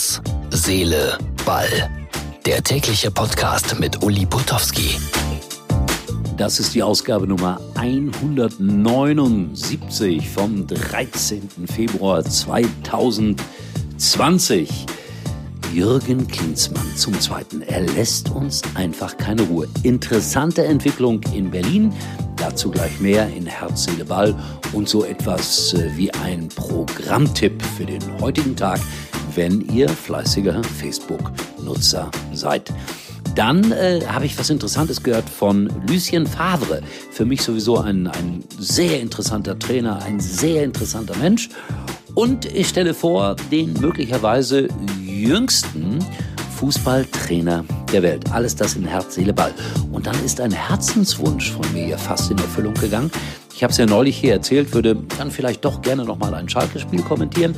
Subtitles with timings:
[0.00, 1.68] Herz, Seele, Ball.
[2.46, 4.96] Der tägliche Podcast mit Uli Putowski.
[6.38, 11.50] Das ist die Ausgabe Nummer 179 vom 13.
[11.66, 14.86] Februar 2020.
[15.74, 17.60] Jürgen Klinsmann zum Zweiten.
[17.60, 19.68] Er lässt uns einfach keine Ruhe.
[19.82, 21.92] Interessante Entwicklung in Berlin.
[22.36, 24.34] Dazu gleich mehr in Herz, Seele, Ball
[24.72, 28.80] und so etwas äh, wie ein Programmtipp für den heutigen Tag,
[29.34, 32.72] wenn ihr fleißiger Facebook-Nutzer seid.
[33.34, 36.82] Dann äh, habe ich was Interessantes gehört von Lucien Favre.
[37.12, 41.48] Für mich sowieso ein, ein sehr interessanter Trainer, ein sehr interessanter Mensch.
[42.14, 44.68] Und ich stelle vor, den möglicherweise
[45.00, 45.98] jüngsten
[46.56, 48.30] Fußballtrainer der Welt.
[48.32, 49.52] Alles das in Herz, Seele, Ball.
[49.92, 53.10] Und dann ist ein Herzenswunsch von mir ja fast in Erfüllung gegangen.
[53.54, 57.02] Ich habe es ja neulich hier erzählt, würde dann vielleicht doch gerne nochmal ein Schalke-Spiel
[57.02, 57.54] kommentieren.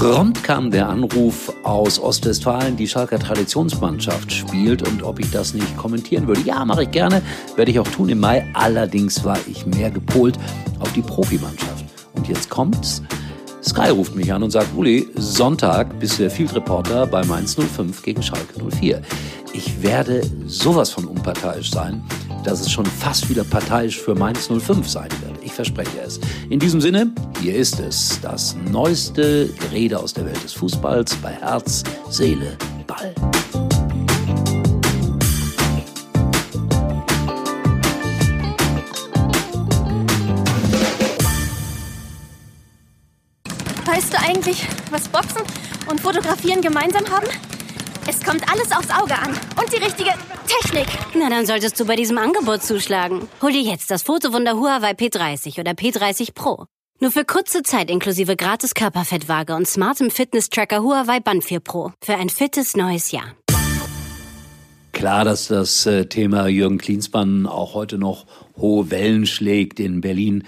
[0.00, 5.76] Prompt kam der Anruf aus Ostwestfalen, die Schalker Traditionsmannschaft spielt und ob ich das nicht
[5.76, 6.40] kommentieren würde.
[6.40, 7.20] Ja, mache ich gerne,
[7.54, 8.46] werde ich auch tun im Mai.
[8.54, 10.38] Allerdings war ich mehr gepolt
[10.78, 11.84] auf die Profimannschaft.
[12.14, 13.02] Und jetzt kommt's.
[13.62, 17.54] Sky ruft mich an und sagt, Uli, Sonntag bist du der Field Reporter bei Mainz
[17.56, 19.02] 05 gegen Schalke 04.
[19.52, 22.02] Ich werde sowas von unparteiisch sein,
[22.42, 25.29] dass es schon fast wieder parteiisch für Mainz 05 sein wird.
[25.50, 26.20] Ich verspreche es.
[26.48, 27.12] In diesem Sinne,
[27.42, 32.56] hier ist es, das neueste Gerede aus der Welt des Fußballs bei Herz, Seele,
[32.86, 33.12] Ball.
[43.84, 45.42] Weißt du eigentlich, was Boxen
[45.90, 47.26] und Fotografieren gemeinsam haben?
[48.08, 49.30] Es kommt alles aufs Auge an.
[49.60, 50.10] Und die richtige
[50.46, 50.86] Technik.
[51.14, 53.28] Na, dann solltest du bei diesem Angebot zuschlagen.
[53.42, 56.66] Hol dir jetzt das Fotowunder Huawei P30 oder P30 Pro.
[57.00, 61.92] Nur für kurze Zeit inklusive gratis Körperfettwaage und smartem Fitness-Tracker Huawei Band 4 Pro.
[62.02, 63.34] Für ein fittes neues Jahr.
[64.92, 70.44] Klar, dass das äh, Thema Jürgen Klinsmann auch heute noch hohe Wellen schlägt in Berlin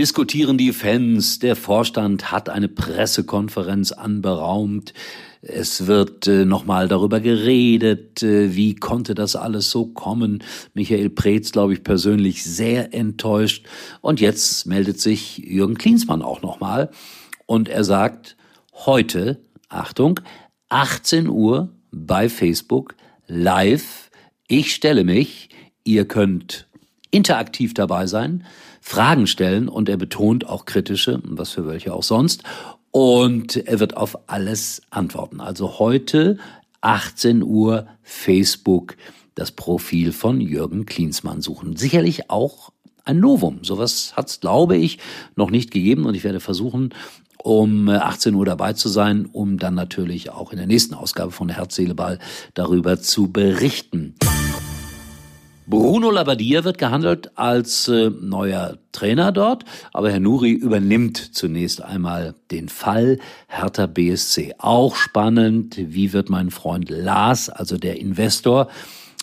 [0.00, 1.40] diskutieren die Fans.
[1.40, 4.94] Der Vorstand hat eine Pressekonferenz anberaumt.
[5.42, 10.42] Es wird äh, nochmal darüber geredet, äh, wie konnte das alles so kommen.
[10.72, 13.66] Michael Preetz, glaube ich, persönlich sehr enttäuscht.
[14.00, 16.88] Und jetzt meldet sich Jürgen Klinsmann auch nochmal.
[17.44, 18.38] Und er sagt,
[18.72, 19.38] heute,
[19.68, 20.20] Achtung,
[20.70, 22.94] 18 Uhr bei Facebook,
[23.26, 24.10] live,
[24.48, 25.50] ich stelle mich,
[25.84, 26.69] ihr könnt
[27.10, 28.44] interaktiv dabei sein.
[28.80, 32.42] Fragen stellen und er betont auch kritische, was für welche auch sonst.
[32.90, 35.40] Und er wird auf alles antworten.
[35.40, 36.38] Also heute
[36.80, 38.96] 18 Uhr Facebook
[39.34, 41.76] das Profil von Jürgen Klinsmann suchen.
[41.76, 42.70] Sicherlich auch
[43.04, 43.60] ein Novum.
[43.62, 44.98] Sowas hat es, glaube ich,
[45.36, 46.92] noch nicht gegeben und ich werde versuchen,
[47.42, 51.48] um 18 Uhr dabei zu sein, um dann natürlich auch in der nächsten Ausgabe von
[51.48, 52.18] Herz, Seele, Ball
[52.54, 54.14] darüber zu berichten.
[55.70, 62.34] Bruno Labbadia wird gehandelt als äh, neuer Trainer dort, aber Herr Nuri übernimmt zunächst einmal
[62.50, 64.54] den Fall Hertha BSC.
[64.58, 68.66] Auch spannend, wie wird mein Freund Lars, also der Investor,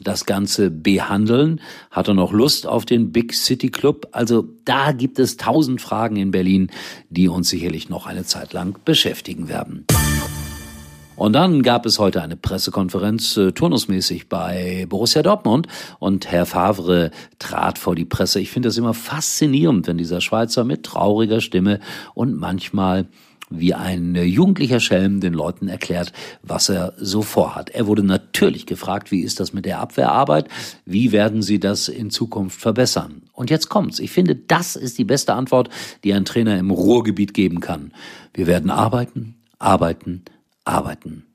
[0.00, 1.60] das Ganze behandeln?
[1.92, 4.08] Hat er noch Lust auf den Big City Club?
[4.10, 6.72] Also da gibt es tausend Fragen in Berlin,
[7.08, 9.86] die uns sicherlich noch eine Zeit lang beschäftigen werden.
[11.22, 15.68] Und dann gab es heute eine Pressekonferenz äh, turnusmäßig bei Borussia Dortmund
[16.00, 18.40] und Herr Favre trat vor die Presse.
[18.40, 21.78] Ich finde das immer faszinierend, wenn dieser Schweizer mit trauriger Stimme
[22.14, 23.06] und manchmal
[23.50, 26.12] wie ein jugendlicher Schelm den Leuten erklärt,
[26.42, 27.70] was er so vorhat.
[27.70, 30.48] Er wurde natürlich gefragt, wie ist das mit der Abwehrarbeit?
[30.86, 33.22] Wie werden Sie das in Zukunft verbessern?
[33.32, 34.00] Und jetzt kommt's.
[34.00, 35.68] Ich finde, das ist die beste Antwort,
[36.02, 37.92] die ein Trainer im Ruhrgebiet geben kann.
[38.34, 40.24] Wir werden arbeiten, arbeiten,
[40.64, 41.26] arbeiten.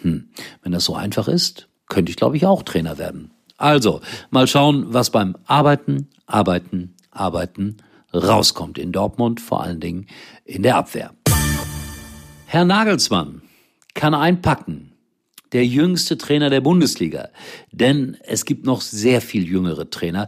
[0.00, 0.28] Hm,
[0.62, 3.30] wenn das so einfach ist, könnte ich, glaube ich, auch Trainer werden.
[3.56, 7.76] Also, mal schauen, was beim Arbeiten, Arbeiten, Arbeiten
[8.12, 10.06] rauskommt in Dortmund, vor allen Dingen
[10.44, 11.14] in der Abwehr.
[12.46, 13.42] Herr Nagelsmann
[13.94, 14.92] kann einpacken.
[15.52, 17.28] Der jüngste Trainer der Bundesliga.
[17.70, 20.26] Denn es gibt noch sehr viel jüngere Trainer.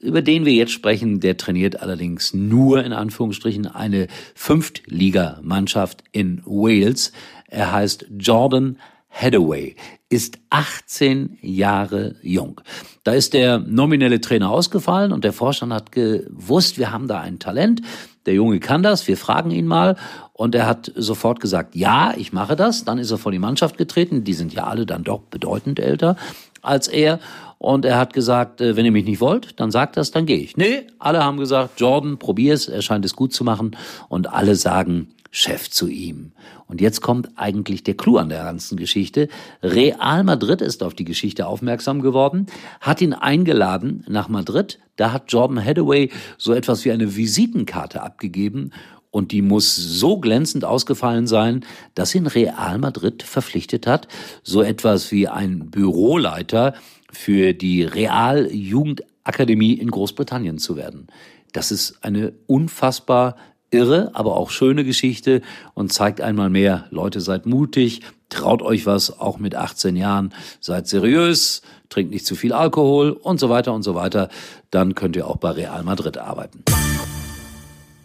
[0.00, 7.12] Über den wir jetzt sprechen, der trainiert allerdings nur in Anführungsstrichen eine Fünftligamannschaft in Wales.
[7.48, 9.76] Er heißt Jordan Hathaway,
[10.08, 12.60] ist 18 Jahre jung.
[13.04, 17.38] Da ist der nominelle Trainer ausgefallen und der Vorstand hat gewusst, wir haben da ein
[17.38, 17.80] Talent.
[18.26, 19.96] Der Junge kann das, wir fragen ihn mal.
[20.32, 22.84] Und er hat sofort gesagt, ja, ich mache das.
[22.84, 24.24] Dann ist er vor die Mannschaft getreten.
[24.24, 26.16] Die sind ja alle dann doch bedeutend älter
[26.60, 27.20] als er.
[27.64, 30.36] Und er hat gesagt, äh, wenn ihr mich nicht wollt, dann sagt das, dann gehe
[30.36, 30.58] ich.
[30.58, 33.74] Nee, alle haben gesagt, Jordan, probier's, er scheint es gut zu machen.
[34.10, 36.32] Und alle sagen, Chef zu ihm.
[36.66, 39.28] Und jetzt kommt eigentlich der Clou an der ganzen Geschichte.
[39.62, 42.48] Real Madrid ist auf die Geschichte aufmerksam geworden,
[42.82, 44.78] hat ihn eingeladen nach Madrid.
[44.96, 48.72] Da hat Jordan Hathaway so etwas wie eine Visitenkarte abgegeben
[49.14, 51.64] und die muss so glänzend ausgefallen sein,
[51.94, 54.08] dass ihn Real Madrid verpflichtet hat,
[54.42, 56.74] so etwas wie ein Büroleiter
[57.12, 61.06] für die Real Jugendakademie in Großbritannien zu werden.
[61.52, 63.36] Das ist eine unfassbar
[63.70, 65.42] irre, aber auch schöne Geschichte
[65.74, 68.00] und zeigt einmal mehr, Leute, seid mutig,
[68.30, 73.38] traut euch was, auch mit 18 Jahren, seid seriös, trinkt nicht zu viel Alkohol und
[73.38, 74.28] so weiter und so weiter.
[74.72, 76.64] Dann könnt ihr auch bei Real Madrid arbeiten.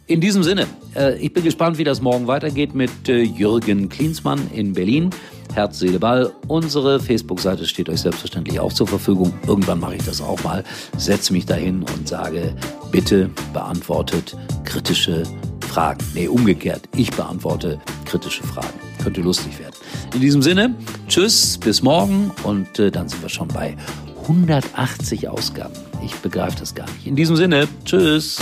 [0.10, 0.66] In diesem Sinne,
[0.96, 5.12] äh, ich bin gespannt, wie das morgen weitergeht mit äh, Jürgen Klinsmann in Berlin.
[5.54, 6.34] Herz, Seele, Ball.
[6.48, 9.32] Unsere Facebook-Seite steht euch selbstverständlich auch zur Verfügung.
[9.46, 10.64] Irgendwann mache ich das auch mal.
[10.98, 12.56] Setze mich dahin und sage,
[12.92, 15.22] bitte beantwortet kritische
[15.68, 16.04] Fragen.
[16.16, 16.90] Nee, umgekehrt.
[16.96, 18.80] Ich beantworte kritische Fragen.
[19.04, 19.76] Könnte lustig werden.
[20.16, 20.74] In diesem Sinne,
[21.08, 23.78] tschüss, bis morgen und äh, dann sind wir schon bei
[24.24, 25.76] 180 Ausgaben.
[26.04, 27.06] Ich begreife das gar nicht.
[27.06, 28.40] In diesem Sinne, tschüss.